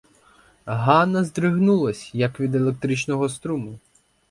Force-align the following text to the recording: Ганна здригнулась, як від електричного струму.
Ганна 0.65 1.23
здригнулась, 1.23 2.11
як 2.15 2.39
від 2.39 2.55
електричного 2.55 3.29
струму. 3.29 3.79